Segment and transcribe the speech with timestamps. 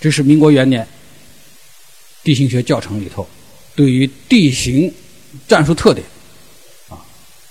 [0.00, 0.86] 这是民国元年
[2.22, 3.28] 地形学教程里头
[3.74, 4.92] 对于地形
[5.46, 6.06] 战术特点
[6.88, 6.98] 啊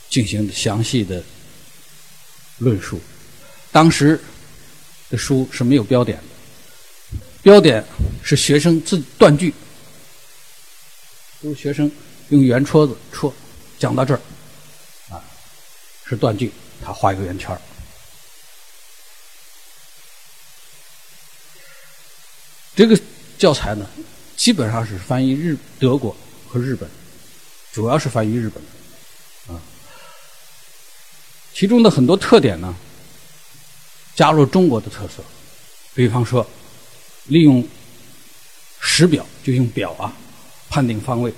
[0.09, 1.23] 进行详细的
[2.57, 2.99] 论述。
[3.71, 4.20] 当时
[5.10, 7.83] 的书是没有标点的，标点
[8.23, 9.54] 是学生自断句，
[11.41, 11.91] 都是学生
[12.29, 13.34] 用圆戳子戳，
[13.77, 14.21] 讲到这儿
[15.09, 15.23] 啊
[16.05, 16.52] 是断句，
[16.84, 17.61] 他画一个圆圈儿。
[22.78, 22.96] 这个
[23.40, 23.90] 教材呢，
[24.36, 26.16] 基本上是翻译日德国
[26.48, 26.88] 和日本，
[27.72, 28.63] 主要是翻译日本
[29.55, 29.59] 啊。
[31.55, 32.76] 其中的很多特点呢，
[34.13, 35.23] 加入中国的特色，
[35.95, 36.48] 比方说
[37.26, 37.68] 利用
[38.80, 40.13] 时表，就用表啊
[40.70, 41.34] 判定方位，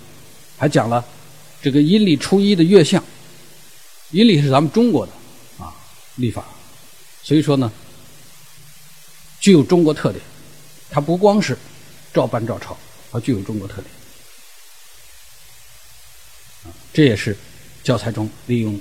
[0.57, 1.05] 还讲了
[1.61, 3.01] 这个阴历初一的月相，
[4.11, 5.13] 阴历是咱们中国的
[5.57, 5.73] 啊
[6.15, 6.43] 历法，
[7.23, 7.71] 所以说呢，
[9.39, 10.21] 具有中国特点。
[10.91, 11.57] 它不光是
[12.13, 12.77] 照搬照抄，
[13.11, 13.85] 它具有中国特点。
[16.91, 17.37] 这也是
[17.83, 18.79] 教材中利用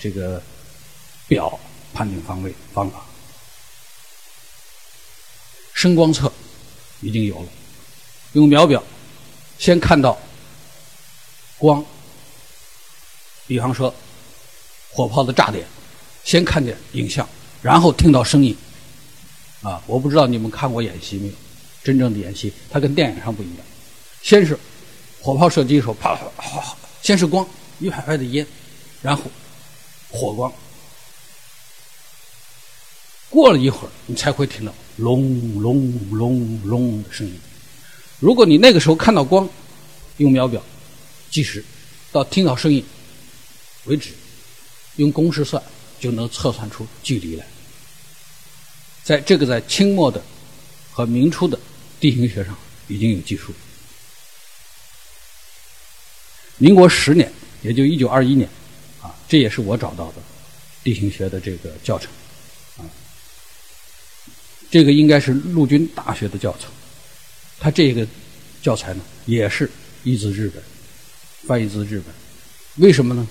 [0.00, 0.42] 这个
[1.28, 1.58] 表
[1.92, 3.04] 判定方位方法。
[5.74, 6.32] 声光测
[7.00, 7.48] 已经有了，
[8.32, 8.82] 用秒表
[9.58, 10.18] 先看到
[11.58, 11.84] 光，
[13.46, 13.94] 比方说
[14.90, 15.66] 火炮的炸点，
[16.24, 17.28] 先看见影像，
[17.60, 18.56] 然后听到声音。
[19.62, 21.34] 啊，我不知道你们看过演习没有？
[21.82, 23.64] 真正的演习，它跟电影上不一样。
[24.22, 24.58] 先是
[25.20, 27.46] 火炮射击的时候，啪啪啪，先是光，
[27.80, 28.46] 一排排的烟，
[29.00, 29.22] 然后
[30.10, 30.52] 火光。
[33.28, 37.40] 过了一会儿，你才会听到隆隆隆隆的声音。
[38.20, 39.48] 如果你那个时候看到光，
[40.18, 40.62] 用秒表
[41.30, 41.64] 计时，
[42.12, 42.84] 到听到声音
[43.86, 44.10] 为止，
[44.96, 45.60] 用公式算
[45.98, 47.46] 就能测算出距离来。
[49.02, 50.22] 在这个在清末的
[50.92, 51.58] 和明初的
[52.02, 52.58] 地形学上
[52.88, 53.54] 已经有技术。
[56.58, 58.48] 民国十年，也就一九二一年，
[59.00, 60.14] 啊，这也是我找到的
[60.82, 62.10] 地形学的这个教程，
[62.76, 62.82] 啊，
[64.68, 66.72] 这个应该是陆军大学的教程，
[67.60, 68.04] 它这个
[68.60, 69.70] 教材呢也是
[70.02, 70.60] 译自日本，
[71.46, 72.12] 翻译自日本，
[72.84, 73.24] 为什么呢？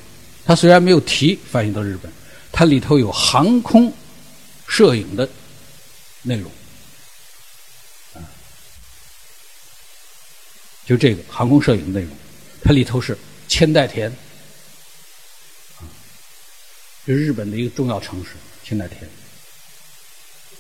[0.46, 2.10] 它虽然没有提翻译到日本，
[2.54, 3.94] 它里头有航空
[4.66, 5.30] 摄影的。
[6.24, 6.52] 内容，
[10.92, 12.14] 就这个航空摄影的内容，
[12.62, 14.12] 它里头是千代田，
[15.78, 15.88] 啊，
[17.06, 18.32] 是日本的一个重要城市
[18.62, 19.10] 千代田，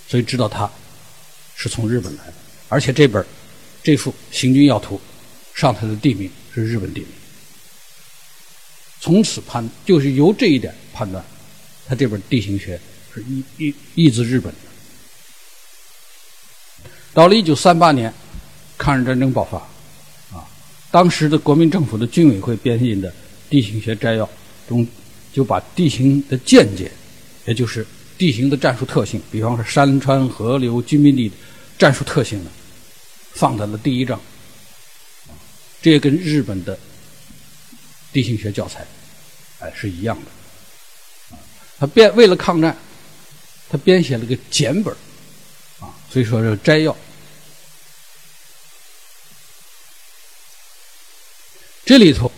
[0.07, 0.71] 所以知道它
[1.57, 2.33] 是从日本来的，
[2.69, 3.25] 而且这本
[3.83, 5.01] 这幅行军要图
[5.53, 7.09] 上头的地名是日本地名，
[9.01, 11.21] 从此判就是由这一点判断，
[11.85, 12.79] 他这本地形学
[13.13, 14.59] 是译译译自日本的。
[17.13, 18.13] 到了一九三八年，
[18.77, 19.67] 抗日战争爆发，
[20.91, 23.09] 当时的国民政府的军委会编印的
[23.49, 24.25] 《地形学摘要》
[24.67, 24.85] 中，
[25.31, 26.91] 就把地形的见解，
[27.45, 27.87] 也就是
[28.17, 31.31] 地形的战术特性，比方说山川河流、居民地
[31.77, 32.51] 战术特性呢，
[33.31, 34.19] 放在了第一章。
[35.81, 36.77] 这也跟日本的
[38.11, 38.85] 地形学教材，
[39.59, 41.37] 哎是一样的。
[41.79, 42.75] 他编为了抗战，
[43.69, 44.93] 他编写了个简本
[45.79, 46.95] 啊，所以说是摘要。
[51.91, 52.31] 这里头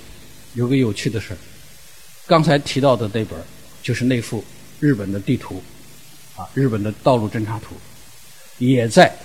[0.55, 1.37] 有个有趣的事，
[2.25, 3.39] 刚才提到的那本
[3.83, 4.43] 就是那幅
[4.79, 5.61] 日本的地图，
[6.35, 7.75] 啊，日本的道路侦察图，
[8.57, 9.15] 也在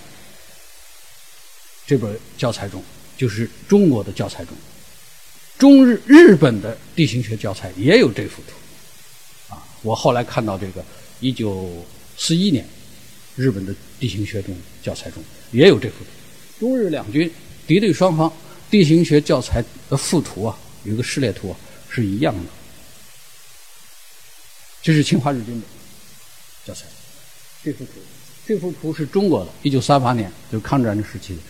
[1.86, 2.84] 这本教材中，
[3.16, 4.54] 就是中国的教材中，
[5.56, 10.84] 中日日本的地形学教材也有这幅图，啊，我后来看到这个
[11.20, 11.82] 一九
[12.18, 12.68] 四一年
[13.34, 17.32] 日本的地形学中教材中也有这幅图，中日两军
[17.66, 18.30] 敌对双方。
[18.70, 21.56] 地形学教材的附图啊，有个示例图啊，
[21.90, 22.50] 是一样的。
[24.82, 25.66] 这是侵华日军的
[26.64, 26.84] 教材，
[27.64, 27.92] 这幅图，
[28.46, 31.40] 这幅图是中国的，一九三八年，就是抗战争时期的，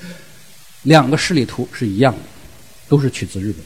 [0.82, 2.22] 两个示例图是一样的，
[2.88, 3.64] 都是取自日本。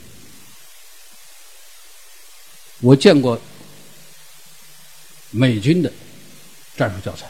[2.80, 3.40] 我见过
[5.30, 5.92] 美军的
[6.76, 7.26] 战术教材，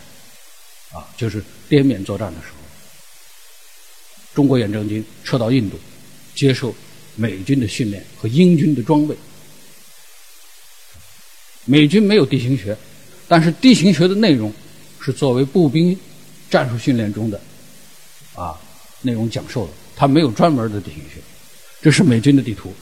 [0.96, 2.54] 啊，就是滇缅作战的时候，
[4.34, 5.78] 中国远征军撤到印度。
[6.34, 6.74] 接受
[7.16, 9.14] 美军的训练和英军的装备。
[11.64, 12.76] 美军没有地形学，
[13.28, 14.52] 但是地形学的内容
[15.00, 15.98] 是作为步兵
[16.50, 17.40] 战术训练中的
[18.34, 18.60] 啊
[19.02, 21.20] 内容讲授的，它没有专门的地形学。
[21.80, 22.74] 这是美军的地图。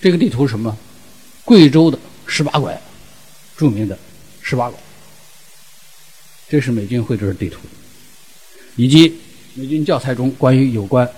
[0.00, 0.76] 这个地图什么？
[1.44, 2.80] 贵州的十八拐
[3.56, 3.96] 著名的
[4.42, 4.78] 十八拐。
[6.48, 7.60] 这是美军绘制的地图，
[8.76, 9.18] 以及
[9.54, 11.10] 美军教材中关于有关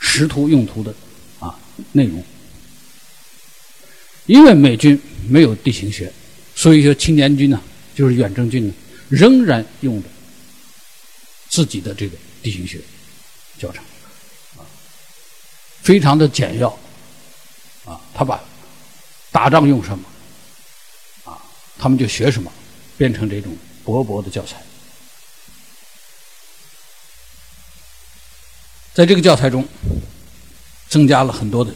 [0.00, 0.92] 识图用途的
[1.38, 1.56] 啊
[1.92, 2.24] 内容。
[4.26, 6.12] 因为美军没有地形学，
[6.54, 7.60] 所以说青年军呢，
[7.94, 8.74] 就是远征军呢，
[9.08, 10.08] 仍然用的
[11.48, 12.80] 自己的这个地形学
[13.58, 13.82] 教程，
[14.56, 14.66] 啊，
[15.82, 16.68] 非常的简要，
[17.84, 18.42] 啊，他把
[19.30, 20.04] 打仗用什么，
[21.24, 21.38] 啊，
[21.78, 22.50] 他们就学什么，
[22.96, 23.56] 变成这种。
[23.84, 24.62] 薄薄的教材，
[28.94, 29.66] 在这个教材中
[30.88, 31.72] 增加了很多的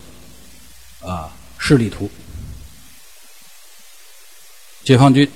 [1.00, 2.10] 啊示例图。
[4.84, 5.28] 解放军，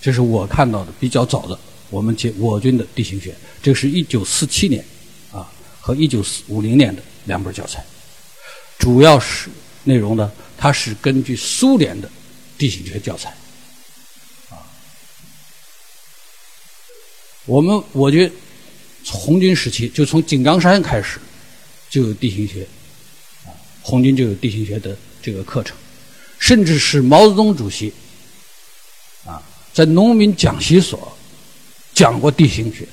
[0.00, 1.58] 这是我看到的比较早的
[1.90, 4.82] 我们解我军的地形学，这是一九四七年
[5.30, 7.84] 啊和一九五零年的两本教材，
[8.78, 9.50] 主要是
[9.84, 12.10] 内容呢，它是根据苏联的
[12.56, 13.36] 地形学教材。
[17.46, 18.30] 我们我觉
[19.04, 21.18] 红军时期就从井冈山开始
[21.90, 22.62] 就有地形学，
[23.44, 23.50] 啊，
[23.82, 25.76] 红军就有地形学的这个课程，
[26.38, 27.92] 甚至是毛泽东主席
[29.26, 29.42] 啊
[29.72, 31.16] 在农民讲习所
[31.92, 32.86] 讲过地形学，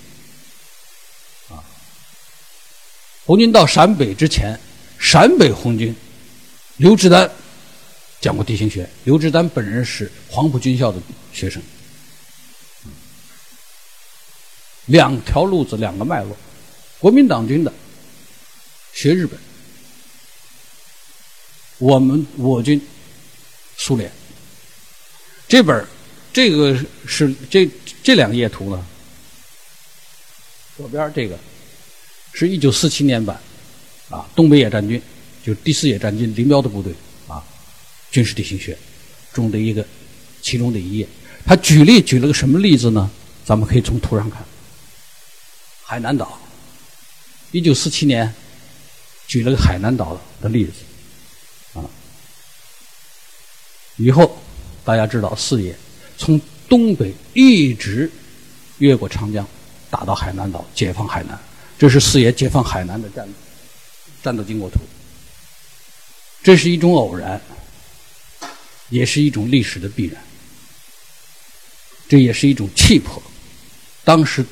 [1.50, 1.62] 啊，
[3.26, 4.60] 红军到陕北之前，
[4.98, 5.96] 陕北红军
[6.78, 7.30] 刘志丹
[8.20, 11.00] 讲过地形学，刘志丹本人是黄埔军校的
[11.32, 11.62] 学生。
[14.90, 16.36] 两条路子，两个脉络。
[17.00, 17.72] 国民党军的
[18.94, 19.40] 学日本，
[21.78, 22.82] 我们我军
[23.78, 24.12] 苏联。
[25.48, 25.86] 这本
[26.34, 26.78] 这个
[27.08, 27.70] 是这
[28.04, 28.86] 这两页图呢，
[30.76, 31.38] 左边这个
[32.34, 33.40] 是一九四七年版
[34.10, 35.02] 啊，东北野战军
[35.46, 36.94] 就第四野战军林彪的部队
[37.28, 37.44] 啊，
[38.12, 38.78] 军事地形学
[39.32, 39.86] 中的一个
[40.42, 41.08] 其中的一页。
[41.46, 43.10] 他举例举了个什么例子呢？
[43.46, 44.44] 咱们可以从图上看。
[45.90, 46.40] 海南岛，
[47.52, 48.32] 一九四七年，
[49.26, 50.74] 举了个海南岛的例子，
[51.74, 51.82] 啊，
[53.98, 54.38] 以后
[54.86, 55.76] 大家知道四野
[56.16, 58.08] 从东北一直
[58.78, 59.44] 越过长江，
[59.90, 61.36] 打到海南岛，解放海南，
[61.80, 63.28] 这是四野解放海南的战
[64.22, 64.78] 战斗经过图。
[66.44, 67.42] 这是一种偶然，
[68.90, 70.24] 也是一种历史的必然，
[72.08, 73.20] 这也是一种气魄。
[74.04, 74.46] 当时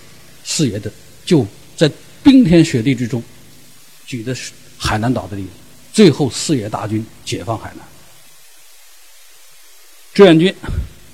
[0.43, 0.91] 四野的。
[1.27, 1.45] 就
[1.75, 1.91] 在
[2.23, 3.21] 冰天雪地之中，
[4.05, 5.49] 举的是海南岛的例子。
[5.91, 7.85] 最后四野大军解放海南，
[10.13, 10.55] 志愿军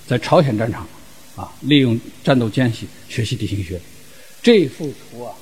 [0.08, 0.88] 在朝鲜战场
[1.36, 3.82] 啊，利用战斗间隙学习地形学。
[4.42, 5.34] 这幅图啊，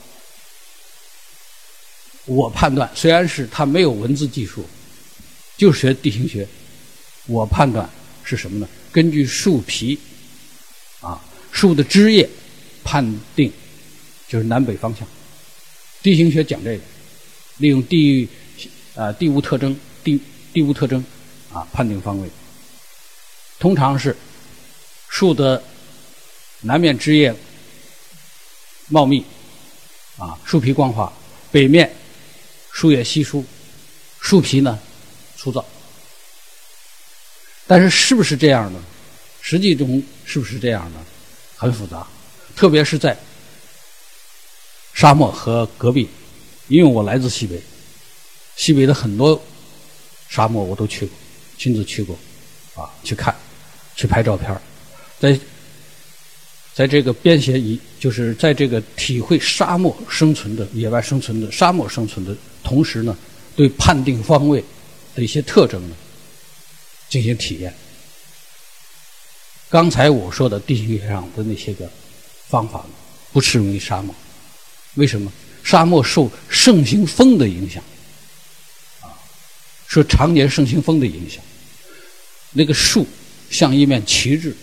[2.25, 4.65] 我判断虽然是他没有文字技术，
[5.57, 6.47] 就学地形学，
[7.25, 7.89] 我判断
[8.23, 8.69] 是什么呢？
[8.91, 9.99] 根据树皮
[11.01, 11.19] 啊，
[11.51, 12.29] 树的枝叶
[12.85, 13.03] 判
[13.35, 13.51] 定。
[14.31, 15.05] 就是南北方向，
[16.01, 16.83] 地形学讲这个，
[17.57, 18.29] 利用地域
[18.95, 20.17] 啊地物特征、地
[20.53, 21.03] 地物特征
[21.51, 22.29] 啊判定方位。
[23.59, 24.15] 通常是
[25.09, 25.61] 树的
[26.61, 27.35] 南面枝叶
[28.87, 29.21] 茂密，
[30.17, 31.11] 啊树皮光滑；
[31.51, 31.93] 北面
[32.71, 33.43] 树叶稀疏，
[34.21, 34.79] 树皮呢
[35.35, 35.65] 粗糙。
[37.67, 38.81] 但是是不是这样呢？
[39.41, 41.05] 实际中是不是这样呢？
[41.57, 42.07] 很复杂，
[42.55, 43.17] 特别是在。
[45.01, 46.07] 沙漠和戈壁，
[46.67, 47.59] 因为我来自西北，
[48.55, 49.41] 西北的很多
[50.29, 51.17] 沙漠我都去过，
[51.57, 52.15] 亲自去过，
[52.75, 53.35] 啊，去看，
[53.95, 54.55] 去拍照片
[55.19, 55.39] 在
[56.75, 63.17] 在这个编写一，就是在这个体会沙漠生存的野外生存的沙漠生存的同时呢，
[63.55, 64.63] 对判定方位
[65.15, 65.95] 的一些特征呢
[67.09, 67.73] 进行体验。
[69.67, 71.89] 刚才我说的地形学上的那些个
[72.47, 72.85] 方法，
[73.33, 74.13] 不适用于沙漠。
[74.95, 75.31] 为什么
[75.63, 77.83] 沙漠受盛行风的影响？
[79.01, 79.15] 啊，
[79.87, 81.41] 受常年盛行风的影响，
[82.51, 83.07] 那个树
[83.49, 84.55] 像一面旗帜，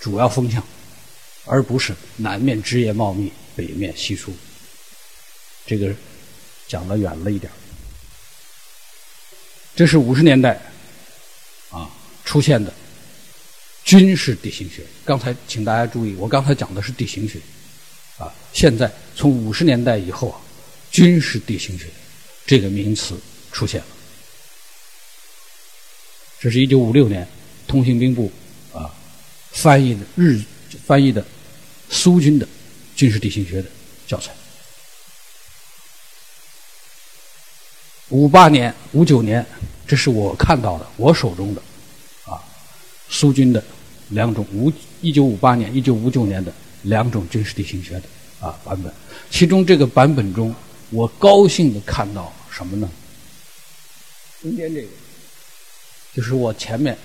[0.00, 0.62] 主要风向，
[1.46, 4.34] 而不是南面枝叶茂密，北面稀疏。
[5.64, 5.94] 这个
[6.68, 7.50] 讲的远了一点
[9.74, 10.60] 这是五十年代
[11.70, 11.88] 啊
[12.24, 12.74] 出现的
[13.84, 14.84] 军事地形学。
[15.04, 17.38] 刚才请大家注意，我刚才讲的是地形学。
[18.18, 20.40] 啊，现在从五十年代以后啊，
[20.90, 21.86] 军事地形学
[22.46, 23.18] 这个名词
[23.50, 23.86] 出现了。
[26.40, 27.26] 这是一九五六年
[27.68, 28.30] 通信兵部
[28.72, 28.92] 啊
[29.52, 30.42] 翻译的日
[30.84, 31.24] 翻译的
[31.88, 32.48] 苏军的
[32.96, 33.68] 军事地形学的
[34.06, 34.32] 教材。
[38.08, 39.46] 五八年、五九年，
[39.86, 41.62] 这是我看到的，我手中的
[42.26, 42.42] 啊，
[43.08, 43.62] 苏军的
[44.08, 46.52] 两种五一九五八年、一九五九年的
[46.82, 48.02] 两种军事地形学的
[48.40, 48.92] 啊版本。
[49.30, 50.54] 其中这个版本中，
[50.90, 52.90] 我高兴的看到什么呢？
[54.42, 54.88] 中间这个，
[56.12, 56.98] 就是我前面，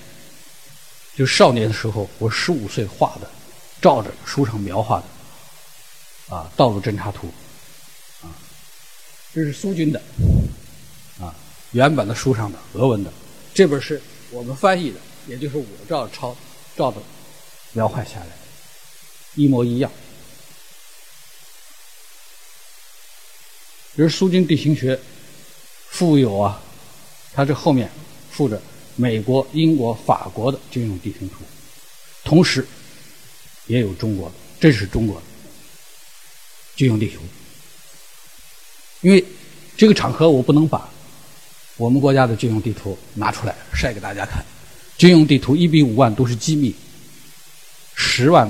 [1.16, 3.30] 就少年的时候，我十五岁画的，
[3.80, 7.28] 照着书上描画的，啊，道路侦察图，
[8.24, 8.34] 啊，
[9.34, 10.02] 这是苏军的，
[11.20, 11.36] 啊，
[11.74, 13.14] 原版的书上的俄文的，
[13.54, 16.36] 这本是我们翻译的，也就是我照抄，
[16.76, 16.98] 照着
[17.74, 18.32] 描画下来的，
[19.38, 19.90] 一模一样。
[23.96, 25.00] 比如苏军地形学，
[25.90, 26.62] 附有啊。
[27.34, 27.90] 它这后面
[28.32, 28.60] 附着
[28.96, 31.44] 美国、英国、法国的军用地形图，
[32.24, 32.68] 同时
[33.68, 35.28] 也有中国的，这是中国的
[36.76, 37.22] 军用地图。
[39.02, 39.24] 因为
[39.78, 40.90] 这个场合我不能把
[41.76, 44.44] 我们国家的军用地图拿出来晒给大家看，
[44.98, 46.74] 军用地图一比五万都是机密，
[47.94, 48.50] 十万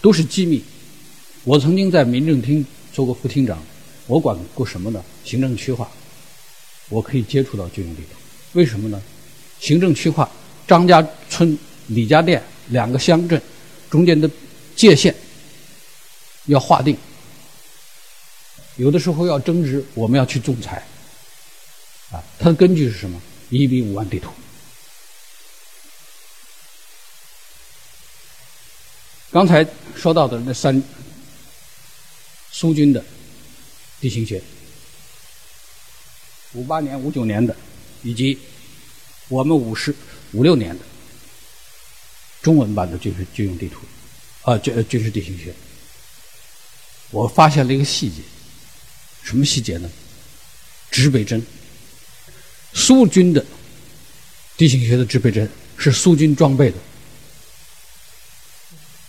[0.00, 0.62] 都是机密。
[1.44, 3.62] 我曾经在民政厅做过副厅长，
[4.06, 5.02] 我管过什么呢？
[5.24, 5.88] 行政区划。
[6.88, 8.18] 我可以接触到军用地图，
[8.54, 9.02] 为什么呢？
[9.60, 10.30] 行政区划
[10.66, 13.40] 张家村、李家店两个乡镇
[13.90, 14.30] 中间的
[14.74, 15.14] 界限
[16.46, 16.96] 要划定，
[18.76, 20.82] 有的时候要争执，我们要去仲裁。
[22.10, 23.20] 啊，它的根据是什么？
[23.50, 24.30] 一比五万地图。
[29.30, 30.82] 刚才说到的那三
[32.50, 33.04] 苏军的
[34.00, 34.42] 地形学。
[36.54, 37.54] 五八年、五九年的，
[38.02, 38.38] 以及
[39.28, 39.94] 我们五十
[40.32, 40.84] 五六年的
[42.40, 43.80] 中文版的军事军用地图，
[44.42, 45.54] 啊，军军事地形学，
[47.10, 48.22] 我发现了一个细节，
[49.22, 49.90] 什么细节呢？
[50.90, 51.44] 指北针，
[52.72, 53.44] 苏军的
[54.56, 56.76] 地形学的指北针是苏军装备的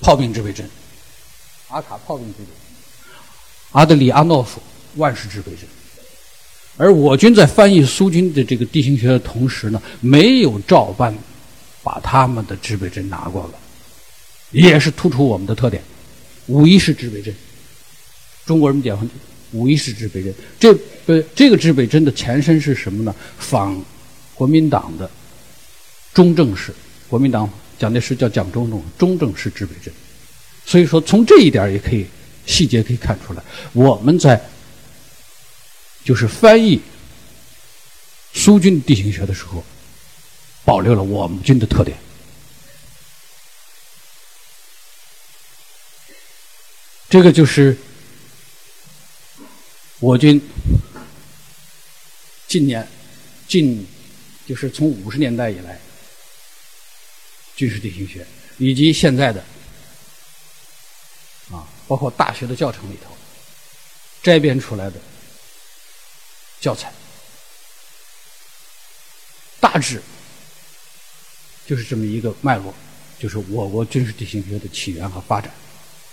[0.01, 0.67] 炮兵指北针，
[1.67, 2.49] 阿卡炮兵指北，
[3.71, 4.61] 阿德里阿诺夫
[4.95, 5.61] 万式指北针。
[6.77, 11.13] 而我军在翻译苏军的这个地形学的同时呢，没有照搬
[11.83, 13.59] 把他们的指北针拿过来，
[14.51, 15.83] 也是突出我们的特点。
[16.47, 17.35] 五一式指北针，
[18.45, 19.11] 中国人民解放军
[19.51, 20.73] 五一式指北针，这
[21.07, 23.13] 呃这个指北针的前身是什么呢？
[23.37, 23.83] 仿
[24.33, 25.09] 国民党的
[26.13, 26.73] 中正式，
[27.09, 27.47] 国民党
[27.79, 29.91] 讲的是叫蒋中正中正式指北针。
[30.65, 32.05] 所以说，从这一点也可以
[32.45, 33.41] 细节可以看出来，
[33.74, 34.39] 我们在。
[36.01, 36.81] 就是翻译
[38.33, 39.63] 苏军地形学的时候，
[40.65, 41.95] 保留了我们军的特点。
[47.09, 47.77] 这个就是
[50.00, 50.41] 我军
[52.48, 52.88] 近年
[53.48, 53.86] 近，
[54.48, 55.77] 就是从五十年代以来
[57.59, 58.25] 军事地形学，
[58.57, 59.43] 以及现在的
[61.51, 63.11] 啊，包括大学的教程里头
[64.23, 64.95] 摘编出来的。
[66.61, 66.89] 教材
[69.59, 70.01] 大致
[71.65, 72.73] 就是这么一个脉络，
[73.17, 75.51] 就是我国军事地形学的起源和发展，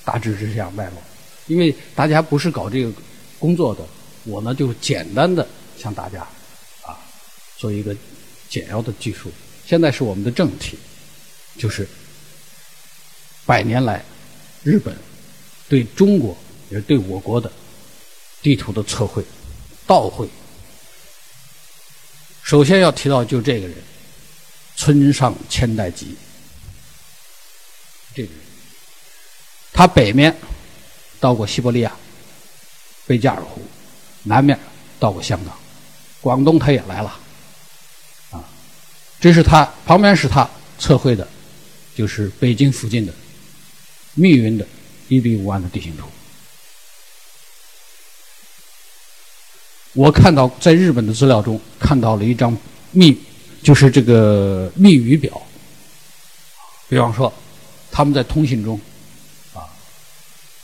[0.05, 1.03] 大致是这样脉络。
[1.47, 2.93] 因为大家不是搞这个
[3.39, 3.87] 工作的，
[4.25, 5.47] 我呢就简单的
[5.79, 6.27] 向大家
[6.83, 6.99] 啊
[7.57, 7.97] 做一个
[8.49, 9.31] 简要的记述。
[9.65, 10.77] 现在是我们的正题，
[11.59, 11.89] 就是
[13.45, 14.05] 百年来
[14.63, 14.97] 日本
[15.69, 16.37] 对中国
[16.71, 17.51] 也对我国的
[18.43, 19.25] 地图的测绘。
[19.87, 20.29] 道会，
[22.43, 23.77] 首先要提到就这个人，
[24.77, 26.17] 村上千代吉。
[28.15, 28.41] 这个人，
[29.73, 30.37] 他北面
[31.21, 31.97] 到过西伯利亚、
[33.07, 33.63] 贝加尔湖，
[34.25, 34.59] 南面
[34.99, 35.57] 到过香港，
[36.21, 37.17] 广东他也来了，
[38.33, 38.43] 啊，
[39.21, 40.49] 这是他旁边是他
[40.79, 41.29] 测绘的，
[41.97, 43.13] 就是北京附近的
[44.15, 44.67] 密云的
[45.09, 46.07] 一比五万的地形图。
[49.95, 52.55] 我看到在日本的资料中看到了一张
[52.93, 53.17] 密，
[53.63, 55.41] 就是这个密语表。
[56.87, 57.33] 比方说，
[57.91, 58.79] 他们在通信中，
[59.55, 59.65] 啊，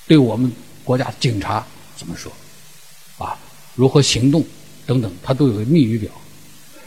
[0.06, 0.52] 对我们
[0.84, 2.30] 国家警察怎么说，
[3.16, 3.38] 啊，
[3.74, 4.44] 如何行动
[4.86, 6.10] 等等，他都有个密语表。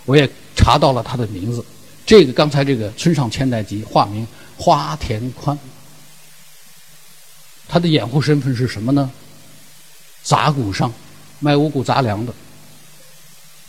[0.06, 1.66] 我也查到了他的名字，
[2.06, 5.58] 这个刚才这个村上千代吉，化名花田宽，
[7.68, 9.10] 他的掩护身份是什么呢？
[10.24, 10.92] 杂谷商。
[11.42, 12.34] 卖五谷杂粮的，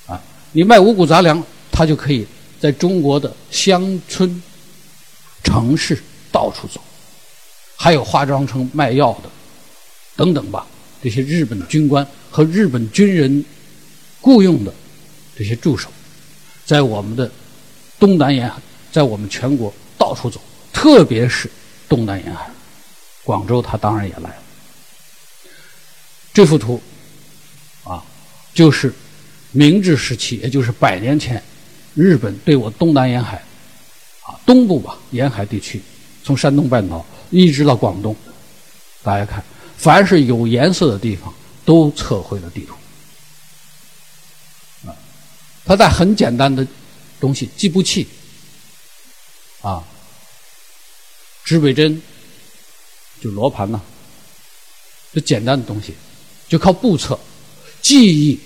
[0.07, 2.25] 啊，你卖五谷杂粮，他就可以
[2.61, 4.41] 在中国的乡村、
[5.43, 6.01] 城市
[6.31, 6.81] 到处走，
[7.77, 9.29] 还有化妆成卖药的，
[10.15, 10.65] 等等吧。
[11.03, 13.45] 这些日本军官和日本军人
[14.21, 14.73] 雇佣的
[15.37, 15.91] 这些助手，
[16.65, 17.29] 在我们的
[17.99, 18.57] 东南沿海
[18.93, 20.41] 在我们全国到处走，
[20.73, 21.51] 特别是
[21.89, 22.51] 东南沿海，
[23.25, 24.37] 广州他当然也来了。
[26.33, 26.81] 这幅图
[27.85, 28.03] 啊，
[28.53, 28.93] 就是
[29.53, 31.43] 明治时期，也就是百年前，
[31.95, 33.43] 日本对我东南沿海
[34.27, 35.81] 啊东部吧沿海地区，
[36.23, 38.15] 从山东半岛一直到广东，
[39.03, 39.43] 大家看，
[39.79, 41.33] 凡是有颜色的地方
[41.65, 42.75] 都测绘了地图。
[45.65, 46.65] 他在很简单的
[47.21, 48.07] 东西，计步器，
[49.63, 49.83] 啊，
[51.45, 52.01] 指北针，
[53.21, 53.81] 就罗盘呐，
[55.13, 55.95] 这简单的东西，
[56.49, 57.19] 就靠步测，
[57.81, 58.39] 记忆，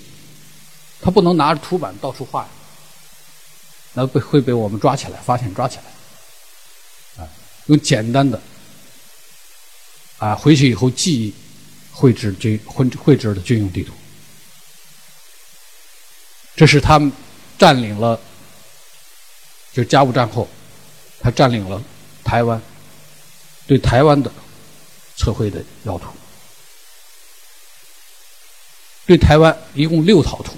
[1.01, 2.49] 他不能拿着图板到处画，
[3.93, 7.29] 那被会被我们抓起来，发现抓起来，啊，
[7.65, 8.41] 用简单的，
[10.17, 11.33] 啊，回去以后记忆
[11.91, 13.93] 绘制军绘绘制的军用地图。
[16.55, 17.11] 这是他们
[17.57, 18.19] 占领了，
[19.73, 20.47] 就甲午战后，
[21.19, 21.81] 他占领了
[22.23, 22.61] 台湾，
[23.67, 24.31] 对台湾的
[25.15, 26.09] 测绘的要图，
[29.05, 30.53] 对台湾一共六套图，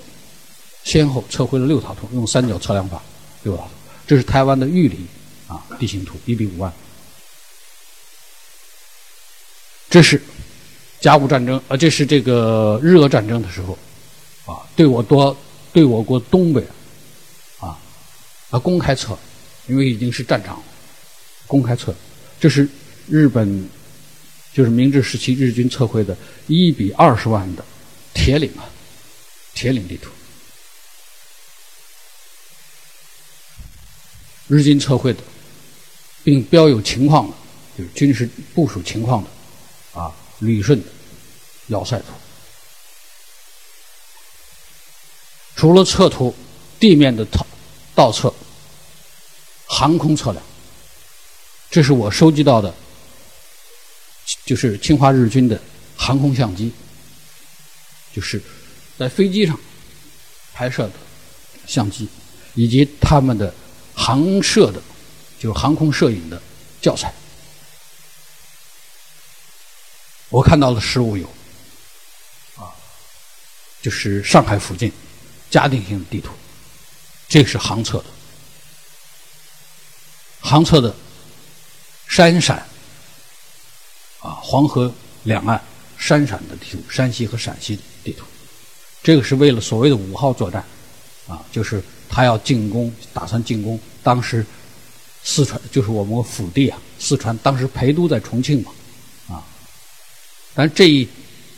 [0.84, 3.01] 先后测绘了六套图，用三角测量法
[3.43, 3.70] 六套图，
[4.08, 5.05] 这是台湾的玉里
[5.48, 6.74] 啊地形图一比五万，
[9.89, 10.22] 这是
[11.00, 13.77] 甲午战争啊，这是这个日俄战争的时候
[14.46, 15.36] 啊，对我多。
[15.74, 16.70] 对我国东北，啊，
[18.54, 19.18] 啊公开测，
[19.66, 20.62] 因为已经是战场，
[21.48, 21.92] 公开测，
[22.40, 22.70] 这是
[23.10, 23.68] 日本，
[24.54, 27.66] 就是明治时期日军测绘的一比二十万的
[28.14, 28.70] 铁岭啊，
[29.56, 30.12] 铁岭地图，
[34.48, 35.24] 日军测绘的，
[36.24, 37.36] 并标有情况的，
[37.76, 40.88] 就是军事部署情况的，啊，旅顺的
[41.70, 42.06] 要塞图。
[45.56, 46.36] 除了测图，
[46.80, 47.48] 地面的倒
[47.96, 48.34] 倒测，
[49.74, 50.46] 航空测量，
[51.72, 52.72] 这是我收集到的，
[54.45, 55.60] 就是侵华日军的
[55.98, 56.71] 航空相机，
[58.13, 58.39] 就是
[59.00, 59.60] 在飞机上
[60.54, 60.93] 拍摄的
[61.65, 62.08] 相机，
[62.54, 63.52] 以及他们的
[63.95, 64.80] 航摄的，
[65.39, 66.39] 就是航空摄影的
[66.80, 67.12] 教材。
[70.30, 71.28] 我看到的实物有，
[72.58, 72.69] 啊，
[73.82, 74.93] 就是上海附近。
[75.50, 76.32] 家庭性地图，
[77.28, 78.06] 这是航测的，
[80.43, 80.93] 航测的
[82.08, 82.58] 山陕
[84.19, 85.60] 啊，黄河两岸
[85.97, 88.25] 山陕的地图，山西和陕西的地图，
[89.01, 90.63] 这个是为了所谓的五号作战
[91.27, 93.79] 啊，就是他要进攻，打算进攻。
[94.03, 94.45] 当时
[95.23, 98.71] 四川就是我们府地啊，四川当时陪都在重庆嘛
[99.29, 99.41] 啊，
[100.53, 101.08] 但这一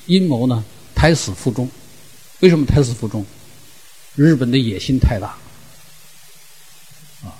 [0.05, 1.67] 阴谋呢，胎死腹中。
[2.41, 3.25] 为什么胎死腹中？
[4.13, 5.35] 日本的野心太大，
[7.23, 7.33] 啊，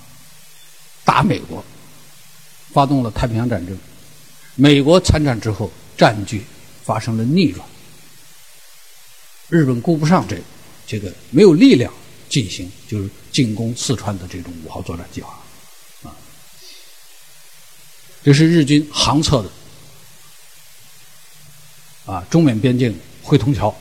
[1.06, 1.64] 打美国，
[2.74, 3.78] 发动了太平洋战争。
[4.56, 6.44] 美国参战之后，战局
[6.84, 7.66] 发生了逆转。
[9.48, 10.36] 日本顾不上这，
[10.86, 11.92] 这个没有力量
[12.28, 15.38] 进行就是进攻四川的这种五号作战计划，
[16.02, 16.10] 啊，
[18.24, 19.50] 这是日军航测的，
[22.12, 23.72] 啊，中缅边境汇通桥。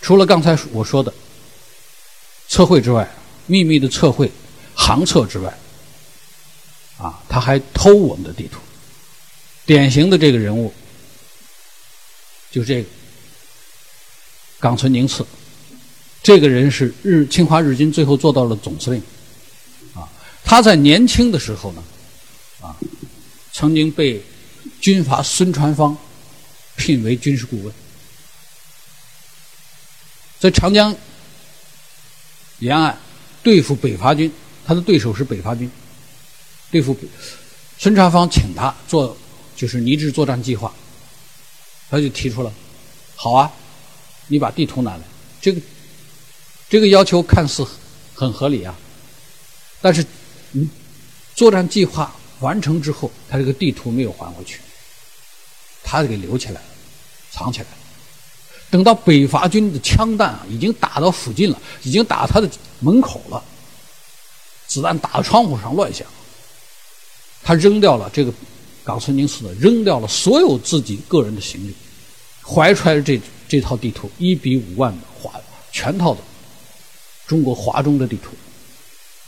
[0.00, 1.14] 除了刚才我说的
[2.50, 3.08] 测绘之外，
[3.46, 4.30] 秘密的测绘、
[4.74, 5.56] 航测之外，
[6.98, 8.58] 啊，他还偷我们的地图。
[9.64, 10.74] 典型的这个人物，
[12.50, 12.88] 就这个
[14.58, 15.24] 冈村宁次。
[16.24, 19.00] 这个人是日侵华日军最后做到了总司令，
[19.94, 20.10] 啊，
[20.42, 21.82] 他在年轻的时候呢，
[22.60, 22.76] 啊，
[23.52, 24.20] 曾经被
[24.80, 25.96] 军阀孙传芳
[26.74, 27.72] 聘为军事顾问。
[30.40, 30.94] 在长江
[32.60, 32.98] 沿岸
[33.42, 34.32] 对付北伐军，
[34.64, 35.70] 他的对手是北伐军。
[36.70, 36.96] 对付
[37.78, 39.16] 孙传芳请他做
[39.56, 40.72] 就是拟制作战计划，
[41.90, 42.52] 他就提出了
[43.16, 43.50] ：“好啊，
[44.28, 45.02] 你把地图拿来。”
[45.42, 45.60] 这个
[46.68, 47.66] 这个要求看似
[48.14, 48.78] 很合理啊，
[49.80, 50.04] 但是
[50.52, 50.68] 嗯，
[51.34, 54.60] 作战计划完成之后，他这个地图没有还回去，
[55.82, 56.62] 他给留起来了，
[57.32, 57.66] 藏起来。
[58.70, 63.42] 等到北伐军的枪弹啊，已经打到附近了，已经打他的门口了，
[64.68, 66.06] 子弹打到窗户上乱响。
[67.42, 68.32] 他扔掉了这个
[68.84, 71.74] 冈村宁次的，扔掉了所有自己个人的行李，
[72.46, 75.32] 怀揣着这这套地图一比五万的华
[75.72, 76.20] 全套的
[77.26, 78.30] 中国华中的地图，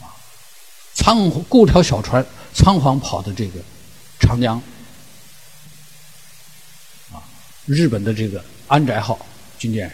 [0.04, 0.14] 啊，
[0.94, 2.24] 仓雇条小船
[2.54, 3.58] 仓皇跑的这个
[4.20, 4.62] 长江，
[7.10, 7.18] 啊，
[7.66, 9.18] 日本的这个安宅号。
[9.62, 9.88] 军舰，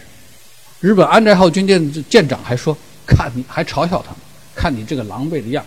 [0.79, 4.15] 日本安宅号军舰舰长还说：“看你还嘲笑他，
[4.55, 5.63] 看你这个狼狈的样。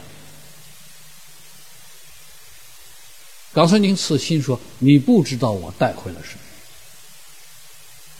[3.52, 6.40] 冈村宁次心说：“你不知道我带回了什么，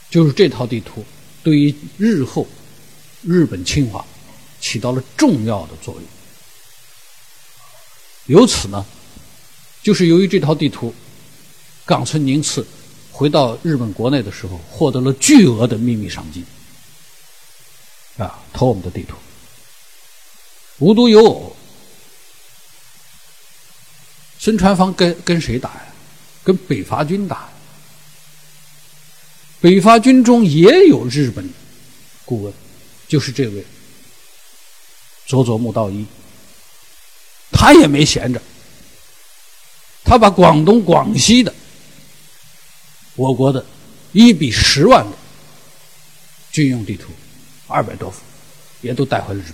[0.09, 1.03] 就是这套地图，
[1.43, 2.47] 对于日后
[3.23, 4.05] 日本侵华
[4.61, 6.03] 起到了重要的作用。
[8.27, 8.85] 由此呢，
[9.81, 10.95] 就是由于这套地图，
[11.83, 12.65] 冈村宁次
[13.13, 16.43] 回到日本国内的时候，获得了巨额的秘密赏金。
[18.17, 19.15] 啊，偷我们的地图，
[20.79, 21.55] 无独有偶。”
[24.39, 25.85] 孙传芳跟跟谁打呀？
[26.43, 27.47] 跟北伐军打。
[29.61, 31.47] 北伐军中也有日本
[32.25, 32.53] 顾问，
[33.07, 33.63] 就是这位
[35.25, 36.05] 佐佐木道一。
[37.51, 38.41] 他也没闲着，
[40.03, 41.53] 他把广东、广西的
[43.15, 43.65] 我国的
[44.11, 45.17] 一比十万的
[46.51, 47.11] 军用地图，
[47.67, 48.21] 二百多幅，
[48.81, 49.45] 也都带回了日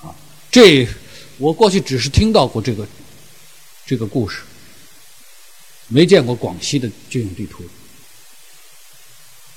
[0.00, 0.08] 本。
[0.08, 0.14] 啊，
[0.50, 0.88] 这
[1.38, 2.86] 我过去只是听到过这个。
[3.84, 4.42] 这个故事
[5.88, 7.64] 没见过广西的军用地图。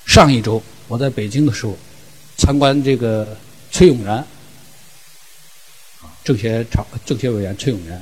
[0.07, 1.77] 上一周我在北京的时候，
[2.35, 3.37] 参观这个
[3.71, 4.25] 崔永元，
[6.23, 8.01] 政协常政协委员崔永元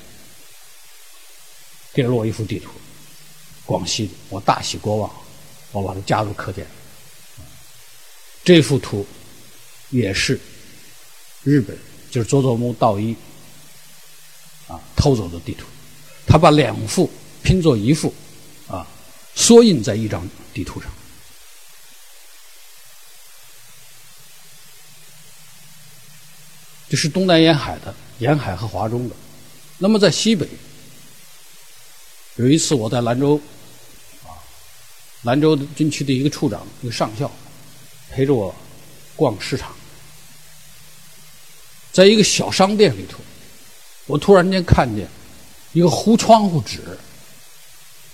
[1.93, 2.71] 给了我一幅地图，
[3.65, 5.11] 广西的，我大喜过望，
[5.71, 6.65] 我把它加入课件。
[8.43, 9.05] 这幅图
[9.89, 10.39] 也是
[11.43, 11.77] 日本，
[12.11, 13.15] 就是佐佐木道一
[14.67, 15.65] 啊偷走的地图。
[16.25, 17.09] 他把两幅
[17.41, 18.13] 拼作一幅，
[18.67, 18.85] 啊，
[19.35, 20.91] 缩印在一张地图上。
[26.89, 29.15] 这是东南沿海的，沿海和华中的。
[29.77, 30.47] 那么在西北，
[32.35, 33.39] 有一次我在兰州，
[34.23, 34.37] 啊，
[35.23, 37.31] 兰州军区的一个处长，一个上校，
[38.11, 38.53] 陪着我
[39.15, 39.75] 逛市场，
[41.91, 43.19] 在一个小商店里头，
[44.07, 45.07] 我突然间看见。
[45.75, 46.81] 一个糊窗户纸，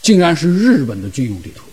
[0.01, 1.65] 竟然是日本的军用地图。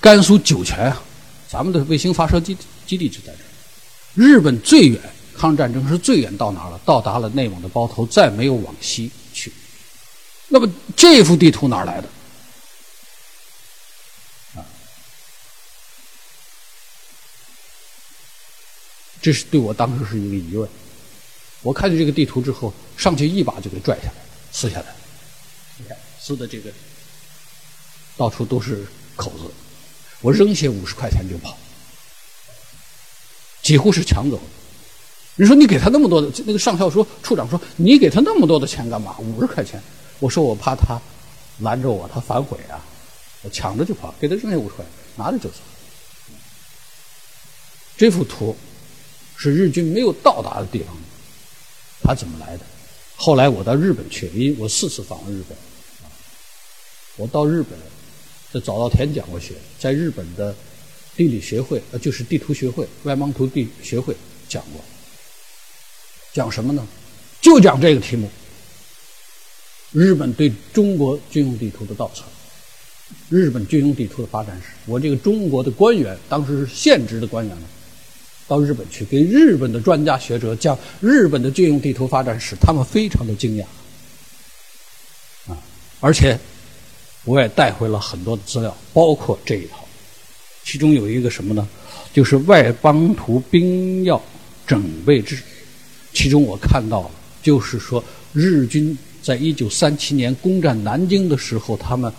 [0.00, 1.00] 甘肃酒泉啊，
[1.48, 3.46] 咱们的卫星发射基地基地就在这儿。
[4.16, 5.00] 日本最远
[5.36, 6.80] 抗日战争是最远到哪了？
[6.84, 9.52] 到达了内蒙的包头，再没有往西去。
[10.48, 12.08] 那么这幅地图哪来的？
[14.56, 14.64] 啊
[19.20, 20.68] 这是对我当时是一个疑问。
[21.62, 24.14] 我看见这个地图之后，上去一把就给拽下来，
[24.52, 24.94] 撕下来。
[25.78, 26.70] 你看，撕的这个
[28.16, 29.50] 到处都是口子。
[30.20, 31.56] 我扔下五十块钱就跑，
[33.62, 34.38] 几乎是抢走。
[35.36, 39.16] 你说你给他那么多的，那个上校说，处长说，你给他那么多的钱干嘛？
[39.18, 39.80] 五十块钱。
[40.20, 41.00] 我说我怕他
[41.60, 42.84] 拦着我，他反悔啊。
[43.42, 45.56] 我抢着就跑，给他扔下五十块钱，拿着就走。
[47.96, 48.56] 这幅图。
[49.36, 50.96] 是日军没有到达的地方，
[52.02, 52.64] 他怎么来的？
[53.16, 55.58] 后来我到日本去，因为我四次访问日本，
[57.16, 57.76] 我到日本，
[58.52, 60.54] 在早稻田讲过学，在日本的
[61.16, 64.16] 地理学会，呃，就是地图学会、外蒙图地学会
[64.48, 64.80] 讲过，
[66.34, 66.84] 讲什么呢？
[67.40, 68.28] 就讲这个题目：
[69.92, 72.24] 日本对中国军用地图的盗测，
[73.28, 74.70] 日本军用地图的发展史。
[74.86, 77.66] 我这个中国的官员，当时是现职的官员呢。
[78.48, 83.64] 到日本去给日本的专家学者讲日本的军用地图发展史，他们非常的惊讶，
[85.50, 85.56] 啊，
[86.00, 86.38] 而且
[87.24, 89.86] 我也带回了很多的资料，包括这一套，
[90.64, 91.66] 其中有一个什么呢？
[92.12, 94.22] 就是外邦图兵要
[94.66, 95.38] 整备制，
[96.14, 97.10] 其中我看到了，
[97.42, 102.10] 就是说日军在一九三七年攻占南京的时候，他们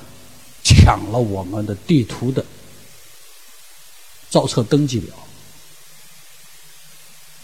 [0.63, 2.45] 抢了我们的地图的
[4.29, 5.15] 造册登记表。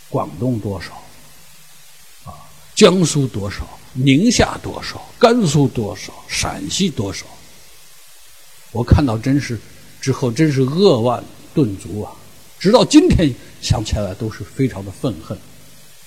[0.09, 0.91] 广东多少？
[2.29, 2.35] 啊，
[2.75, 3.65] 江苏多少？
[3.93, 5.01] 宁夏多少？
[5.17, 6.13] 甘肃多少？
[6.27, 7.25] 陕西多少？
[8.73, 9.57] 我看到真是
[10.01, 12.11] 之后，真是扼腕顿足啊！
[12.59, 15.37] 直到今天想起来都是非常的愤恨，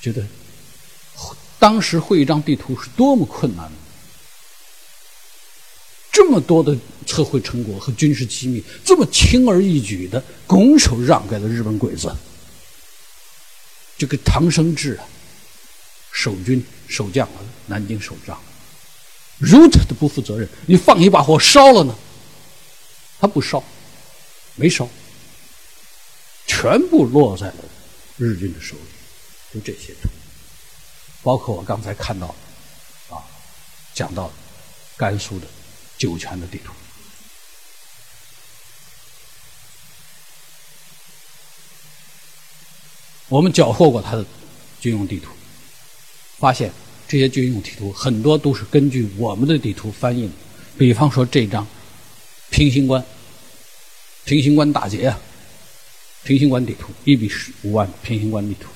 [0.05, 0.23] 觉得
[1.59, 3.73] 当时绘一张地图是多么困难。
[6.13, 12.15] 这么多的测绘成果和军事机密，这么轻而易举的拱手让给了日本鬼子。
[13.97, 15.09] 这个唐生智啊，
[16.13, 18.39] 守军守将啊，南京守将，
[19.39, 21.97] 如此的不负责任，你放一把火烧了呢？
[23.19, 23.65] 他不烧，
[24.55, 24.87] 没烧，
[26.47, 27.65] 全部落在了
[28.19, 28.94] 日军的手里。
[29.55, 30.09] 就这些图。
[31.23, 32.27] 包括我刚才看到
[33.09, 33.23] 啊
[33.95, 34.31] 讲到
[34.97, 35.47] 甘肃的
[35.97, 36.73] 酒泉的地图。
[43.29, 44.25] 我们缴获过他的
[44.81, 45.31] 军用地图
[46.39, 46.71] 发现
[47.09, 50.33] 这些军用地图很多都是根据我们的地图翻译的。
[50.77, 51.67] 比方说这张
[52.51, 53.03] 平型关
[54.25, 55.19] 平型关大捷啊
[56.25, 58.69] 平型关地图一比十五万平型关地图